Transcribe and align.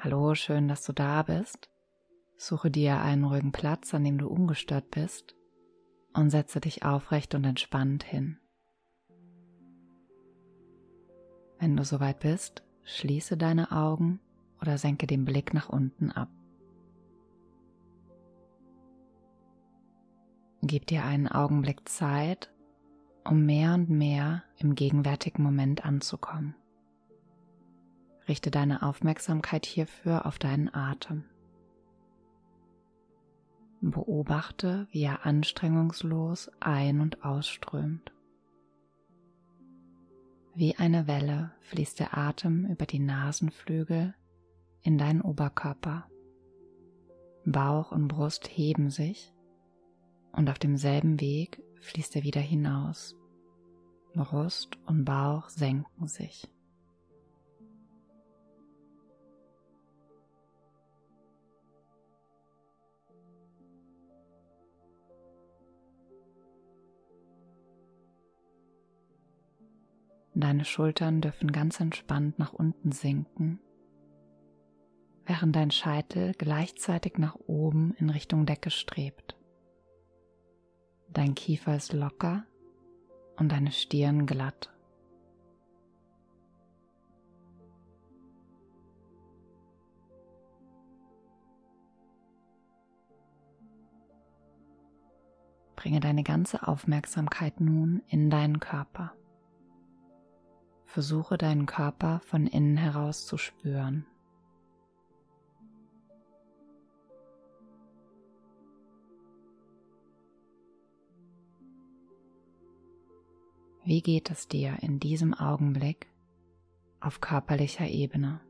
Hallo, 0.00 0.36
schön, 0.36 0.68
dass 0.68 0.84
du 0.84 0.92
da 0.92 1.24
bist. 1.24 1.68
Suche 2.36 2.70
dir 2.70 3.00
einen 3.00 3.24
ruhigen 3.24 3.50
Platz, 3.50 3.92
an 3.94 4.04
dem 4.04 4.16
du 4.16 4.28
ungestört 4.28 4.92
bist 4.92 5.34
und 6.14 6.30
setze 6.30 6.60
dich 6.60 6.84
aufrecht 6.84 7.34
und 7.34 7.44
entspannt 7.44 8.04
hin. 8.04 8.38
Wenn 11.58 11.76
du 11.76 11.84
soweit 11.84 12.20
bist, 12.20 12.62
schließe 12.84 13.36
deine 13.36 13.72
Augen 13.72 14.20
oder 14.62 14.78
senke 14.78 15.08
den 15.08 15.24
Blick 15.24 15.52
nach 15.52 15.68
unten 15.68 16.12
ab. 16.12 16.30
Gib 20.62 20.86
dir 20.86 21.04
einen 21.04 21.26
Augenblick 21.26 21.88
Zeit, 21.88 22.52
um 23.24 23.44
mehr 23.44 23.74
und 23.74 23.90
mehr 23.90 24.44
im 24.58 24.76
gegenwärtigen 24.76 25.42
Moment 25.42 25.84
anzukommen. 25.84 26.54
Richte 28.28 28.50
deine 28.50 28.82
Aufmerksamkeit 28.82 29.64
hierfür 29.64 30.26
auf 30.26 30.38
deinen 30.38 30.72
Atem. 30.72 31.24
Beobachte, 33.80 34.86
wie 34.90 35.02
er 35.02 35.24
anstrengungslos 35.24 36.50
ein- 36.60 37.00
und 37.00 37.24
ausströmt. 37.24 38.12
Wie 40.54 40.76
eine 40.76 41.06
Welle 41.06 41.52
fließt 41.60 42.00
der 42.00 42.18
Atem 42.18 42.66
über 42.66 42.84
die 42.84 42.98
Nasenflügel 42.98 44.14
in 44.82 44.98
deinen 44.98 45.22
Oberkörper. 45.22 46.10
Bauch 47.46 47.92
und 47.92 48.08
Brust 48.08 48.48
heben 48.48 48.90
sich 48.90 49.32
und 50.32 50.50
auf 50.50 50.58
demselben 50.58 51.20
Weg 51.20 51.62
fließt 51.80 52.16
er 52.16 52.24
wieder 52.24 52.40
hinaus. 52.40 53.16
Brust 54.14 54.76
und 54.86 55.04
Bauch 55.04 55.48
senken 55.48 56.08
sich. 56.08 56.48
Deine 70.40 70.64
Schultern 70.64 71.20
dürfen 71.20 71.50
ganz 71.50 71.80
entspannt 71.80 72.38
nach 72.38 72.52
unten 72.52 72.92
sinken, 72.92 73.58
während 75.26 75.56
dein 75.56 75.72
Scheitel 75.72 76.32
gleichzeitig 76.38 77.18
nach 77.18 77.34
oben 77.48 77.92
in 77.94 78.08
Richtung 78.08 78.46
Decke 78.46 78.70
strebt. 78.70 79.36
Dein 81.12 81.34
Kiefer 81.34 81.74
ist 81.74 81.92
locker 81.92 82.44
und 83.36 83.50
deine 83.50 83.72
Stirn 83.72 84.26
glatt. 84.26 84.72
Bringe 95.74 95.98
deine 95.98 96.22
ganze 96.22 96.68
Aufmerksamkeit 96.68 97.60
nun 97.60 98.04
in 98.06 98.30
deinen 98.30 98.60
Körper. 98.60 99.17
Versuche 100.88 101.36
deinen 101.36 101.66
Körper 101.66 102.20
von 102.24 102.46
innen 102.46 102.78
heraus 102.78 103.26
zu 103.26 103.36
spüren. 103.36 104.06
Wie 113.84 114.00
geht 114.00 114.30
es 114.30 114.48
dir 114.48 114.78
in 114.80 114.98
diesem 114.98 115.34
Augenblick 115.34 116.06
auf 117.00 117.20
körperlicher 117.20 117.86
Ebene? 117.86 118.40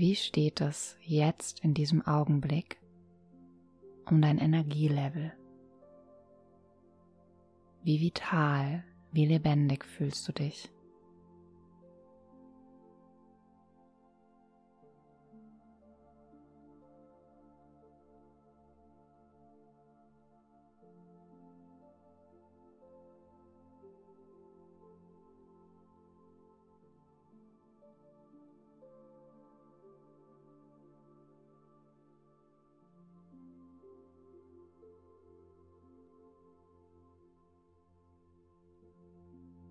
Wie 0.00 0.16
steht 0.16 0.62
es 0.62 0.96
jetzt 1.02 1.60
in 1.60 1.74
diesem 1.74 2.00
Augenblick 2.06 2.78
um 4.06 4.22
dein 4.22 4.38
Energielevel? 4.38 5.34
Wie 7.82 8.00
vital, 8.00 8.82
wie 9.12 9.26
lebendig 9.26 9.84
fühlst 9.84 10.26
du 10.26 10.32
dich? 10.32 10.70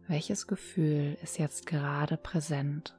Welches 0.09 0.47
Gefühl 0.47 1.19
ist 1.21 1.37
jetzt 1.37 1.67
gerade 1.67 2.17
präsent? 2.17 2.98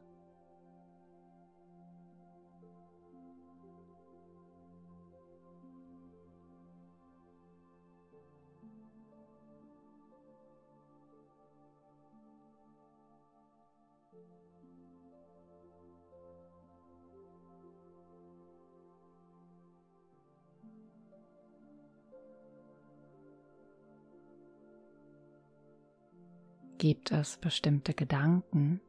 Gibt 26.80 27.12
es 27.12 27.36
bestimmte 27.36 27.92
Gedanken, 27.92 28.80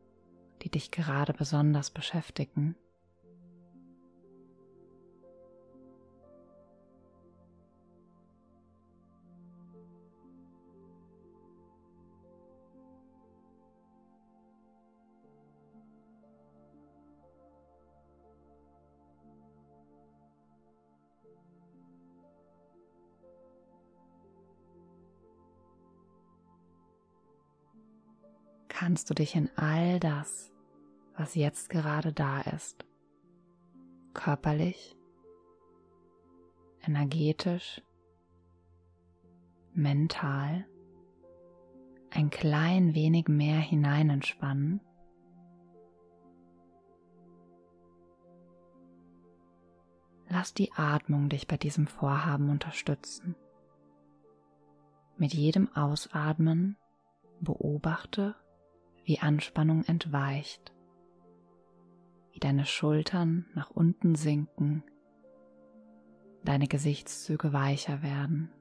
die 0.61 0.69
dich 0.69 0.91
gerade 0.91 1.33
besonders 1.33 1.91
beschäftigen? 1.91 2.77
Kannst 28.81 29.11
du 29.11 29.13
dich 29.13 29.35
in 29.35 29.47
all 29.57 29.99
das, 29.99 30.51
was 31.15 31.35
jetzt 31.35 31.69
gerade 31.69 32.11
da 32.11 32.41
ist, 32.41 32.83
körperlich, 34.15 34.97
energetisch, 36.81 37.83
mental, 39.75 40.65
ein 42.09 42.31
klein 42.31 42.95
wenig 42.95 43.27
mehr 43.27 43.59
hinein 43.59 44.09
entspannen. 44.09 44.81
Lass 50.27 50.55
die 50.55 50.71
Atmung 50.73 51.29
dich 51.29 51.47
bei 51.47 51.57
diesem 51.57 51.85
Vorhaben 51.85 52.49
unterstützen. 52.49 53.35
Mit 55.17 55.35
jedem 55.35 55.71
Ausatmen 55.75 56.77
beobachte, 57.41 58.40
wie 59.03 59.19
Anspannung 59.19 59.83
entweicht, 59.85 60.73
wie 62.31 62.39
deine 62.39 62.65
Schultern 62.65 63.45
nach 63.53 63.69
unten 63.71 64.15
sinken, 64.15 64.83
deine 66.43 66.67
Gesichtszüge 66.67 67.53
weicher 67.53 68.01
werden. 68.01 68.51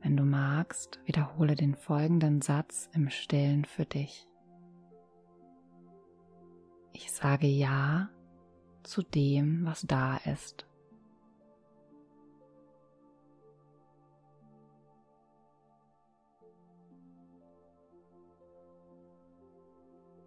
Wenn 0.00 0.16
du 0.16 0.24
magst, 0.24 1.00
wiederhole 1.04 1.54
den 1.54 1.74
folgenden 1.74 2.40
Satz 2.40 2.88
im 2.94 3.10
stillen 3.10 3.64
für 3.64 3.84
dich. 3.84 4.26
Ich 6.92 7.12
sage 7.12 7.46
Ja 7.46 8.08
zu 8.82 9.02
dem, 9.02 9.64
was 9.64 9.82
da 9.82 10.16
ist. 10.18 10.66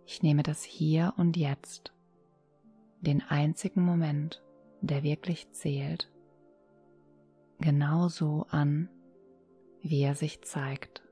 Ich 0.05 0.21
nehme 0.21 0.43
das 0.43 0.63
Hier 0.63 1.13
und 1.17 1.37
Jetzt, 1.37 1.93
den 2.99 3.21
einzigen 3.21 3.81
Moment, 3.81 4.43
der 4.81 5.03
wirklich 5.03 5.49
zählt, 5.51 6.10
genauso 7.61 8.45
an, 8.49 8.89
wie 9.81 10.01
er 10.01 10.15
sich 10.15 10.41
zeigt. 10.41 11.03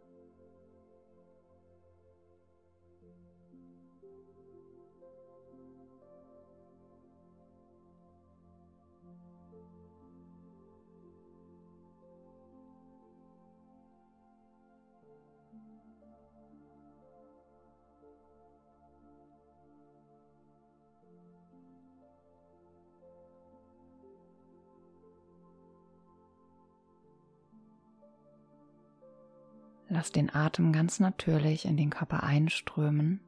Lass 29.89 30.11
den 30.11 30.33
Atem 30.33 30.71
ganz 30.71 30.99
natürlich 30.99 31.65
in 31.65 31.75
den 31.75 31.89
Körper 31.89 32.21
einströmen 32.21 33.21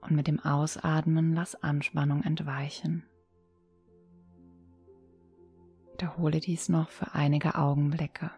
und 0.00 0.16
mit 0.16 0.26
dem 0.26 0.40
Ausatmen 0.40 1.32
lass 1.32 1.54
Anspannung 1.62 2.22
entweichen. 2.22 3.04
Wiederhole 5.92 6.40
dies 6.40 6.68
noch 6.68 6.90
für 6.90 7.14
einige 7.14 7.54
Augenblicke. 7.54 8.32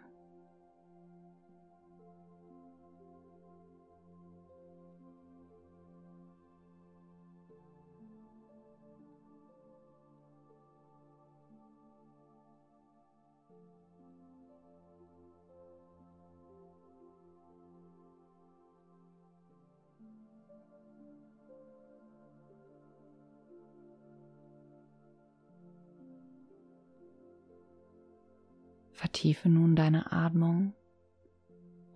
Vertiefe 28.96 29.50
nun 29.50 29.76
deine 29.76 30.10
Atmung 30.10 30.72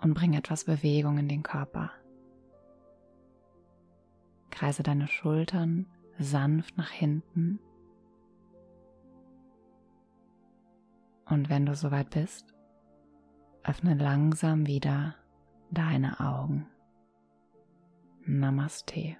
und 0.02 0.12
bring 0.12 0.34
etwas 0.34 0.64
Bewegung 0.64 1.16
in 1.16 1.28
den 1.28 1.42
Körper. 1.42 1.90
Kreise 4.50 4.82
deine 4.82 5.08
Schultern 5.08 5.86
sanft 6.18 6.76
nach 6.76 6.90
hinten. 6.90 7.58
Und 11.24 11.48
wenn 11.48 11.64
du 11.64 11.74
soweit 11.74 12.10
bist, 12.10 12.52
öffne 13.64 13.94
langsam 13.94 14.66
wieder 14.66 15.14
deine 15.70 16.20
Augen. 16.20 16.66
Namaste. 18.26 19.16